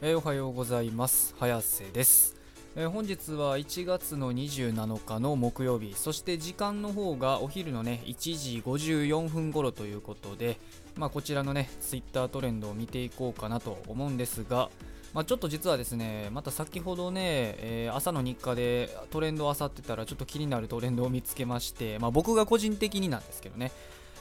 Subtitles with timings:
[0.00, 1.34] えーおはようございます。
[1.40, 2.36] 早瀬です、
[2.76, 5.92] えー本日は1月の27日の木曜日。
[5.96, 10.60] そして時間の方がお昼のね1時54分頃ということで
[10.94, 14.70] まあこちらのねツイッタートレンドを見ていこうかなと思うんですが
[15.14, 23.72] まあ、ちょっと実はですね、また先ほどね、えー朝の日課でトレンドを漁ってたら、ちょっと気になるトレンドを見つけまして、まあ、僕が個人的になんですけどね、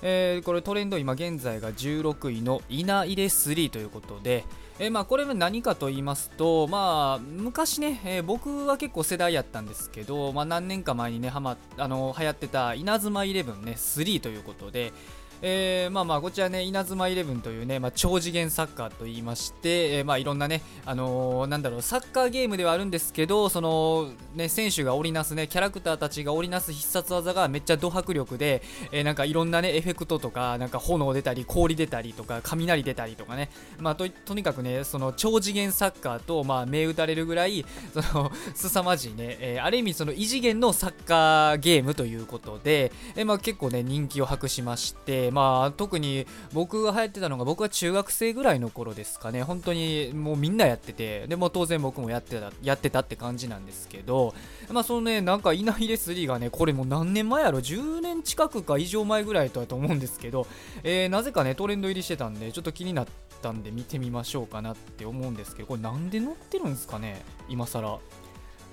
[0.02, 4.46] えーこれトレンド今現在が16位の稲入れ3ということで、
[4.80, 14.94] えーまあこれは何かと言いますと、まあ、昔ね、えー僕は結構世代やったんですけど、まあ、何年か前にねはまあの流行ってた稲妻イレブンね3ということで、
[15.42, 33.50] えーまあまあこちらね稲妻イレブンというね、まあ、超次元サッカーと言いまして、えーまあいろんなねあのーなんだろうサッカーゲームではあるんですけどそのね選手が織りなすねキャラクターたちが織りなす必殺技がめっちゃド迫力で、えーなんかいろんなねエフェクトとかなんか炎出たり氷出たりとか雷出たりとかね
[33.80, 49.44] まあととにかくねその超次元サッカーとまあ目打たれるぐらいその凄まじいね、えーある意味その異次元のサッカーゲームということで、えーまあ、結構ね人気を博しまして、まあ、特に僕が流行ってたのが僕は中学生ぐらいの頃ですかね。
[49.44, 51.28] 本当にもうみんなやってて。
[51.28, 54.34] でも当然僕もやってたやってたって感じなんですけど、
[54.72, 60.48] まあそのねなんか稲入れ3がねこれもう何年前やろ？10年近くか以上前ぐらいとだと思うんですけど、
[60.84, 63.08] えーなぜかねトレンド入りしてたんでちょっと気になっ
[63.42, 65.68] たんで見てみましょうかなって思うんですけど。
[65.68, 68.00] これなんで載ってるんですかね今更。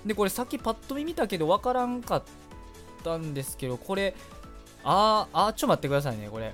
[0.05, 2.23] でこれさっきパッと見見たけどわからんかっ
[3.03, 4.15] たんですけどこれ
[4.85, 6.53] あーあーちょっと待ってくださいねこれ。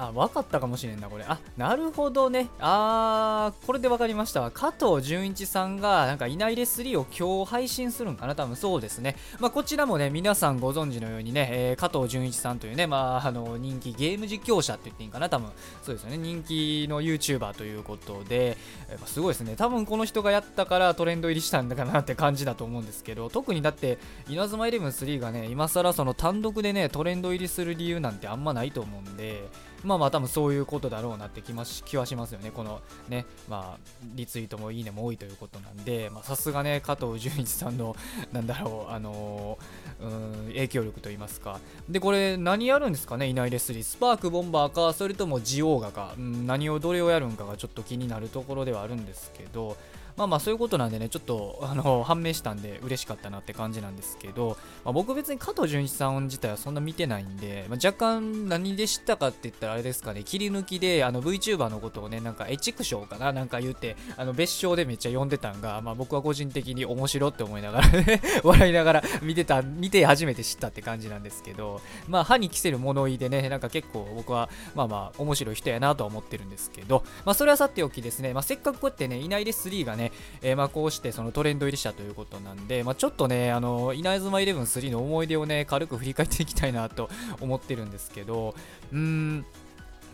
[0.00, 1.24] あ、分かったかもしれんな、これ。
[1.26, 2.48] あ、なるほどね。
[2.60, 4.48] あー、これで分かりました。
[4.52, 8.36] 加藤純一さんが、なんか、いないレ3を今日配信するんかな？
[8.36, 9.16] 多分そうですね。
[9.40, 15.28] まあ、こちらもね、皆さんご存知のようにね、えー加藤純一さんというね、まあ、あの、人気ゲーム実況者って言っていいんかな？
[15.28, 15.50] 多分、
[15.82, 16.16] そうですよね。
[16.16, 18.56] 人気の YouTuber ということで、
[18.88, 19.56] やっぱすごいですね。
[19.56, 23.98] 多分この人がやったからトレンド入りしたんだかなって感じだと思うんですけど、特にだって、
[24.28, 29.42] 稲妻イレブン3がね、今更その単独でね、トレンド入りする理由なんてあんまないと思うんで、
[29.84, 32.50] まあまあ多分そういうことだろうなって気まし気はしますよね。
[32.50, 37.96] このね、まあリツイートもいいねも多いということなんで、まさすがね、加藤純一さんの、
[38.32, 41.60] なんだろう、あのーうん、影響力といいますか。
[41.88, 43.82] で、これ何やるんですかね、いないレスリー。
[43.82, 49.76] スパークボンバーか、それともジオーガか、うん、何をどれをやるんかがちょっと気になるところではあるんですけど、
[50.18, 80.07] まあまあそういうことなんでね、ちょっとあの判明したんで嬉しかったなって感じなんですけど、まあ、僕別に加藤純一さん自体はそんな見てないんで、まあ、若干何で知ったかって言ったらあれですかね、切り抜きであの VTuber のことをね、なんかエチクショーかななんか言って、あの別称でめっちゃ読んでたんが、まあ僕は個人的に面白って思いながらね、 笑いながら見てた、見て初めて知ったって感じなんですけど、まあ歯に着せる物言いでね、なんか結構僕はまあまあ面白い人やなとは思ってるんですけど、まあそれはさておきですね、まあせっかくこうやってね、いないで3がね、
[80.42, 87.08] えーまあこうしてそのトレンド入りしたということなんで、まあ、ちょっとね、あの稲妻イレブン3の思い出をね、軽く振り返っていきたいなと
[87.40, 88.54] 思ってるんですけど、
[88.92, 89.46] うーん、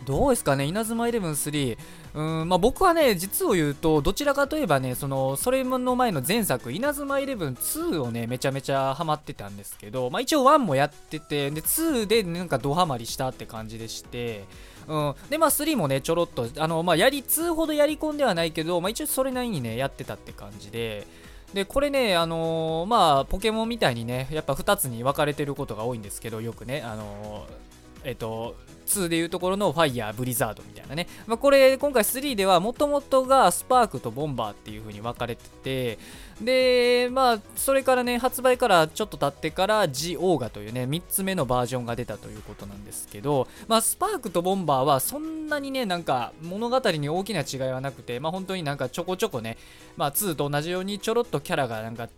[0.04, 1.78] どうですかね、稲妻イレブン3、
[2.14, 14.44] うーんまあ、僕はね、実を言うと、どちらかといえばね、そのそれの前の前作、稲妻イレブン2をね、めちゃめちゃハマってたんですけど、まあ、一応1もやってて、で2でなんかドハマりしたって感じでして、
[14.86, 21.06] うん、で、まあ、3もね、ちょろっと、あの、まあ、やり、2ほどやり込んではないけど、まあ、一応それなりにね、やってたって感じで、
[21.52, 27.73] で、これね、あのーまあ、ポケモンみたいにね、やっぱ2つに分かれてることが多いんですけど、よくね、あのー
[28.04, 28.56] えっと、
[28.86, 31.08] 2でいうところのファイヤー、ブリザードみたいなね。
[31.26, 35.98] まあ、これ、今回3では、もともとがスパークとボンバーっていう風に分かれてて、
[36.40, 49.56] で、まあ、それからね、発売からちょっと経ってから、ジ・オーガというね、3つ目のバージョンが出たということなんですけど、まあ、スパークとボンバーは、そんなにね、なんか、物語に大きな違いはなくて、まあ、本当になんかちょこちょこね、
[49.96, 52.08] まあ、2と同じようにちょろっとキャラがなんか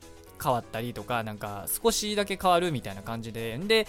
[0.43, 3.87] 変わったりとか、なんか少しだけ変わるみたいな感じで、で、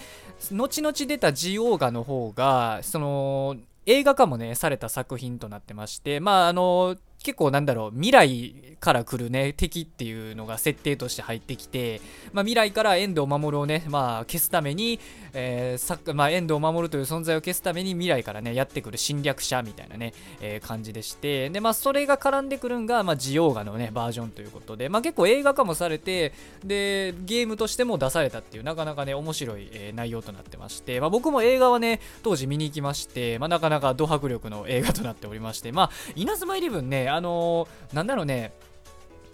[0.52, 12.00] 後々出たジオーガの方が、その、映画化もね、された作品となってまして、まあ、あの、結構なんだろう、未来から来るね、敵っていうのが設定として入ってきて、
[12.32, 15.00] まあ、未来から遠藤守をね、まあ、消すために、
[15.32, 26.32] えーさまあ、遠藤守という存在を消すために未来からね、やってくる侵略者みたいなね、えー感じでして、で、まあ、それが絡んでくるんが、まあ、ジオーガのね、バージョンということで、まあ、結構映画化もされて、
[26.64, 38.52] で、ゲームとしても出されたっていう、なかなかね、面白い、えー内容となってまして、まあ、僕も映画はね、当時見に行きまして、まあ、なかなかド迫力の映画となっておりまして、まあ、稲妻イレブンね、あのーなんだろうね、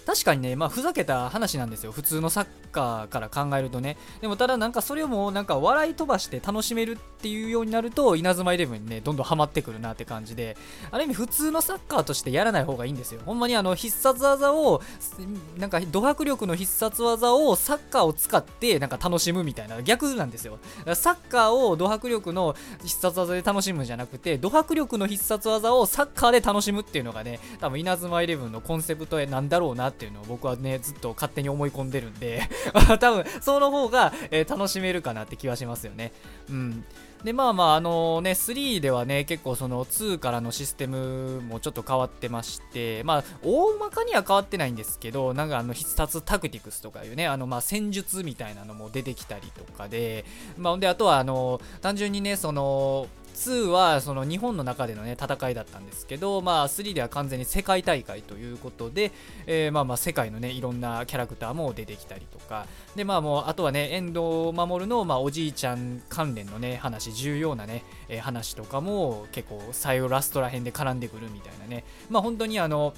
[0.07, 1.93] 確かにね、まあ、ふざけた話なんですよ。
[1.93, 3.97] 普通のサッカーから考えるとね。
[4.21, 10.57] でもただなんかそれをもうなんか笑い飛ばして楽しめるっていうようになると稲妻イレブンにねどんどんハマってくるなって感じで。
[10.91, 13.21] ある意味普通のサッカーとしてやらない方がいいんですよ。
[13.25, 14.83] ほんまにあの必殺技を
[15.57, 20.59] なんかド迫力の必殺技をサッカーを使ってなんか楽しむみたいな逆なんですよ。
[20.95, 32.43] サッカーをド迫力の必殺技で楽しむんじゃなくてド迫力の必殺技をサッカーで楽しむっていうのがね多分稲妻イレブンのコンセプトなんだろうなっていうのを僕はねずっと勝手に思い込んでるんで
[33.01, 36.13] 多分その方が、えー、楽しめるかなって気はしますよね。
[36.51, 36.85] うん。
[37.25, 50.27] でまあまああのね3ではね結構その2からのシステムもちょっと変わってましてまあ大まかには変わってないんですけどなんかあの必殺タクティクスとかいうねあのまあ戦術みたいなのも出てきたりとかで
[50.59, 59.13] まあであとはあの単純にねその2はその日本の中でのね戦いだったんですけど、まあ、3では完全に世界大会ということで、
[59.47, 62.67] えー、まあまあ世界のねいろんなキャラクターも出てきたりとか。
[62.97, 71.85] でまあもうあとはね遠藤守の、まあ、おじいちゃん関連のね話重要なね、えー、話とかも結構最後ラストら辺で絡んでくるみたいなね。
[72.09, 72.95] まあ本当にあの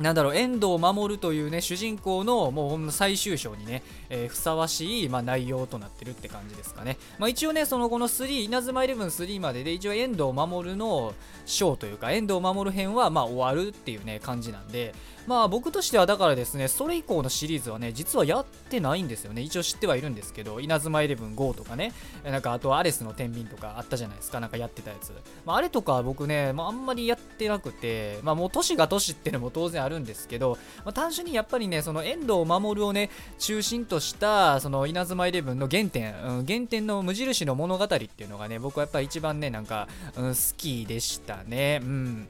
[0.00, 11.12] なんだろう遠藤守というね主人公のもう最終章にね、えー、ふさわしい、まあ、内容となってるって感じですかね、まあ、一応ねその後の3稲妻イレブン3までで一応遠藤守の
[11.44, 14.94] 章というか遠藤守編はまあ終わるっていうね感じなんで
[15.26, 19.42] まあ僕としてはだからですね、それ以降のシリーズはね、実はやってないんですよね。
[19.42, 21.92] 一応知ってはいるんですけど、稲妻イレブン GO とかね、
[22.24, 25.12] なんかあとアレスの天秤とかあったじゃないですか、なんかやってたやつ。
[25.44, 41.80] まあ、あれとか僕ね、まあ、あんまりやってなくて、まあもう年が年ってのも当然あるんですけど、まあ、単純にやっぱりね、その遠藤守をね、中心とした、その稲妻イレブンの原点、うん、原点の無印の物語っていうのがね、僕はやっぱり一番ね、なんか、うん、好きでしたね。
[41.82, 42.28] うん。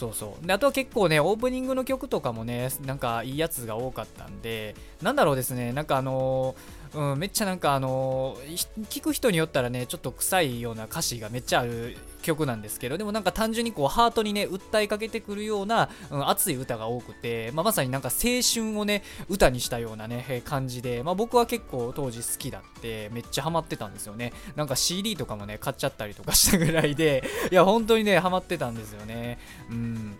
[0.00, 8.36] そうそうであとは結構ねオープニングの曲とかもねなんかいいやつが多かったんでなんだろうですねなんかあのー、うん、めっちゃなんかあの、
[8.88, 24.32] 聞く人によったらねちょっと臭いような歌詞がめっちゃある曲なんですけどでもなんか単純にこうハートにね訴えかけてくるような、うん、熱い歌が多くて、まあ、まさになんか青春をね歌にしたようなね感じで、まあ、僕は結構当時好きだってめっちゃハマってたんですよね。
[24.56, 29.38] なんか CD とかもね買っちゃったりとかしたぐらいでいや本当にねハマってたんですよね。
[29.70, 30.16] うん。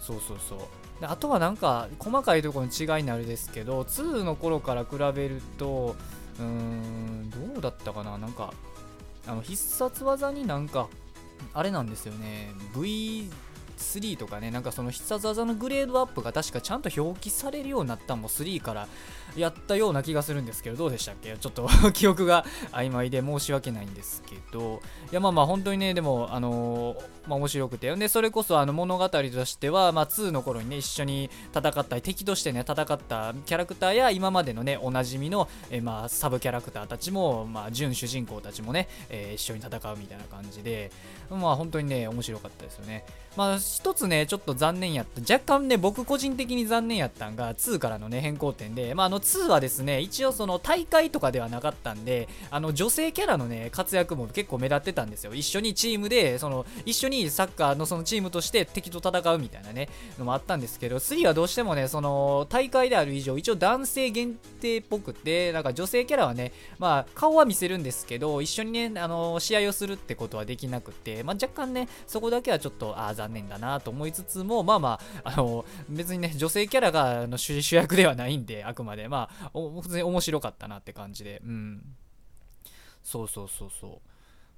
[0.00, 0.58] そうそうそう。
[1.00, 5.96] であとはなんか細かいところの違いになるですけど2の頃から比べると
[6.38, 8.18] うーんどうだったかな？
[8.18, 8.52] なんか
[9.26, 10.88] あの必殺技になんか
[11.54, 12.52] あれなんですよね。
[13.80, 18.88] 3とかねなんかその必殺技のグレードアップが確かちゃんと表記されるようになったのも3から
[19.36, 21.36] やったような気がするんですけどどうでしたっけ？
[21.38, 24.80] ちょっと 記憶が曖昧で申し訳ないんですけど
[25.10, 27.94] いやまあまあ本当にねでもあのー、まあ面白くて。
[27.96, 40.90] でそれこそあの物語としてはまあ2の頃にね一緒に戦った敵としてね戦ったキャラクターや今までのねおなじみの、えまあサブキャラクターたちもまあ準主人公たちもね、えー、一緒に戦うみたいな感じで
[41.30, 43.04] まあ本当にね面白かったですよね。
[43.36, 45.20] まあ一つねちょっと残念やった。
[45.20, 55.34] 若干ね僕個人的に残念やったんが2からのね変更点でまああの2はですね一応その大会とかではなかったんであの女性キャラのね活躍も結構目立ってたんですよ。
[55.34, 59.88] 一緒にチームでその一緒にサッカーのそのチームとして敵と戦うみたいなね
[60.18, 81.82] のもあったんですけど3はどうしてもねその大会である以上一応男性限定っぽくてなんか女性キャラはねまあ顔は見せるんですけど一緒にねあの試合をするってことはできなくてまあ若干ねそこだけはちょっとああ残念だなと思いつつもまあまああの別にね女性キャラがの主役ではないんであくまでまあ普通に面白かったなって感じで、うん。
[83.02, 83.90] そうそうそうそう。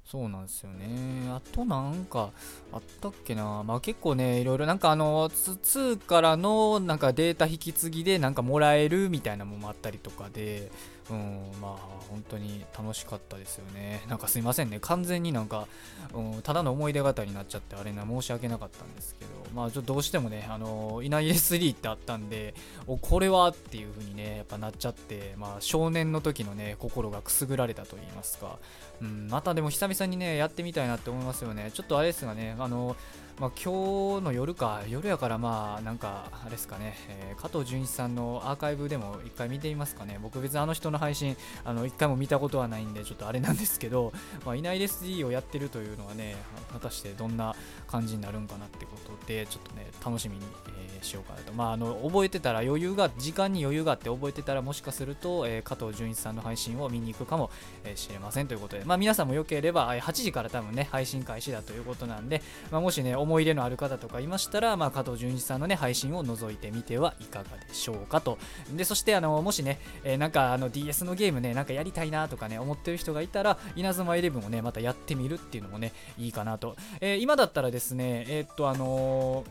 [0.04, 1.30] そうなんですよね。
[1.30, 2.30] あとなんか
[2.72, 3.62] あったっけな。
[3.62, 10.70] まあ結構ね、いろいろなんかあの、2からのなんかデータ引き継ぎでなんかもらえるみたいなのもあったりとかで、
[11.10, 11.72] うん、まあ
[12.08, 14.02] 本当に楽しかったですよね。
[14.08, 14.78] なんかすいませんね。
[14.80, 15.66] 完全になんか、
[16.14, 22.54] うん、ただの思い出語になっちゃってあれな、申し訳なかったんですけど、まあちょっとどうしてもね、あの、いない S3 ってあったんで、
[22.86, 28.58] お、これはっていう風にね、やっぱなっちゃって、まあ少年の時のね、心がくすぐられたと言いますか、
[29.00, 31.70] うん、またでも久々にね、やってみたいなって思いますよね。
[31.74, 32.96] ちょっとあれですがね、あの、
[33.42, 40.20] まあ、今日の夜か、夜やからまあ、なんか、あれですかね、えー、加藤純一さんのアーカイブでも一回見てみますかね。
[40.22, 44.12] 僕別にあの人の配信、あの、一回も見たことはないんで、ちょっとあれなんですけど、
[44.46, 46.36] まあ、いない SD をやってるというのはね、
[46.72, 47.56] 果たしてどんな
[47.88, 50.44] 感じになるんかなってことで、ちょっとね、楽しみに、
[50.78, 51.52] えー、しようかなと。
[51.52, 57.50] まあ、あの、覚えてたら余裕が、時間に余裕があって覚えてたらもしかすると、えー、加藤純一さんの配信を見に行くかも
[57.96, 68.38] しれませんということで、まあ、皆さんもよければ、8時から多分ね、配信開始だということなんで、まあ、もしね、思思い入れのある方とかいましたら、まあ、加藤純一さんのね配信を覗いてみてはいかがでしょうかと。
[68.76, 79.44] でそしてあのもしね、えー、なんかあの DS のゲームねなんかやりたいなとかね思ってる人がいたら稲妻イレブンをねまたやってみるっていうのもねいいかなと、えー、今だったらですねえー、っとあの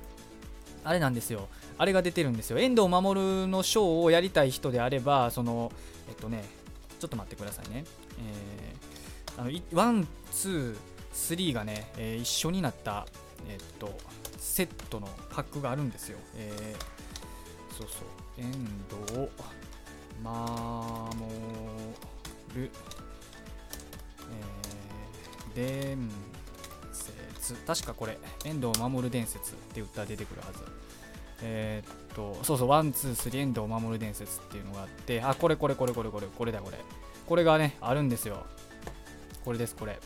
[0.83, 1.47] あれなんですよ。
[1.77, 2.59] あれが出てるんですよ。
[2.59, 5.71] 遠藤守のショーをやりたい人であればその
[6.07, 6.43] えっとね
[6.99, 7.83] ちょっと待ってくださいね、
[8.19, 10.75] えー、あのワン、ツー、
[11.13, 13.05] スリーがね、えー、一緒になった、
[13.47, 13.97] え、っと
[14.37, 16.17] セットのパックがあるんですよ。
[16.35, 18.51] えー、そうそう、円
[19.07, 19.29] 堂
[20.23, 22.69] 守、
[25.55, 26.09] えー、伝
[27.41, 30.59] 説、確かこれ、円堂守伝説って言ったら出てくるはず。
[31.43, 36.77] えー、っと、そうそう、ワン、ツー、スリー、円堂守伝説っていうのがあって、あ、これこれこれこれこれ、これだこれ。
[37.27, 38.45] これがね、あるんですよ。
[39.43, 39.99] これです、これ。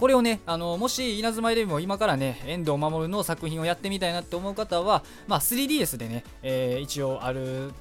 [0.00, 7.72] これをね、あのもしイナズマイレブンを今からね、円堂守の作品をやってみたいなって思う方は、まあ、3DS でね、えー、一応ある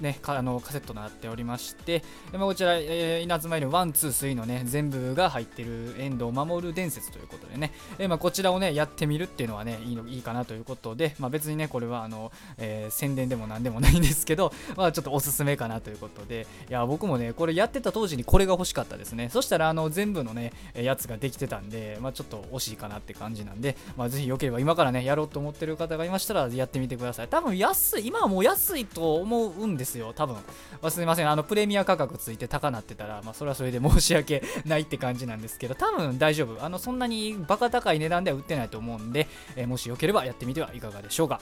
[0.00, 2.02] ね、あのカセットになっておりまして、
[2.32, 19.28] まあ、こちら、えー、稲妻入り1、2、3のね、全部が入ってる円堂守伝説ということでね、えー、まあ、こちらをね、やってみるっていうのはね、いいのいいかなということで、まあ、別にね、これはあの、えー、宣伝でもなんでもないんですけど、まあ、ちょっとおすすめかなということで、いや、僕もね、これやってた当時にこれが欲しかったですね。
[19.30, 27.28] そしたら、あの、全部のね、やつができてたんで、まあ、ちょっと惜しいかなって感じなんで、まあ、ぜひよければ今からね、やろうと思ってる方がいましたら、やってみてください。
[27.28, 30.36] 多分安い、今はもう安いと思うんですですよ、多分。
[30.36, 30.42] ま
[30.82, 36.64] あ、すみません、あのプレミア価格ついて高なってたら、まあ、それはそれで申し訳ないって感じなんですけど、多分大丈夫。
[36.64, 41.40] あのそんなにバカ高い値段では売ってないと思うんで、えー、もしよければやってみてはいかがでしょうか。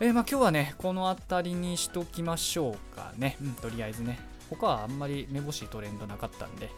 [0.00, 3.36] えー、まあ、今日はね、この辺りにしときましょうかね。
[3.40, 4.18] うん、とりあえずね。
[4.50, 6.70] 他はあんまり目星トレンドなかったんで、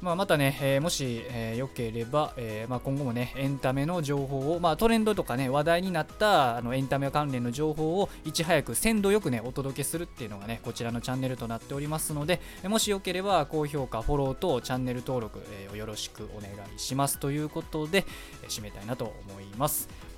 [0.00, 15.40] まあ、またね、えー、もし、えー、よければ、えーまあ、今後もね、エンタメの情報を、まあ、トレンドとかね、話題になったあのエンタメ関連の情報をいち早く鮮度よくね、お届けするっていうのがね、こちらのチャンネルとなっておりますので、もしよければ高評価、フォローとチャンネル登録、
[15.72, 18.04] え、よろしくお願いしますということで、
[18.42, 20.13] え、締めたいなと思います。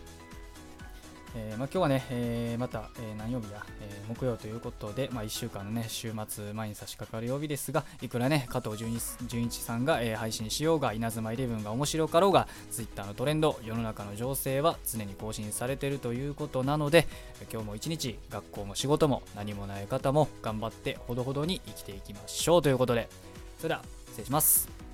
[1.38, 17.06] えーまあ、今日はね、えー、また、えー、何曜日や、え、木曜ということで、まあ、1週間のね、週末前に差し掛かる曜日ですが、いくらね、加藤純一さんが、え、配信しようが、稲妻イレブンが面白かろうが、Twitter のトレンド、世の中の情勢は常に更新されているということなので、
[17.52, 23.10] 今日も一日、学校も仕事も何もない方も頑張ってほどほどに生きていきましょうということで、
[23.58, 24.85] それでは失礼します。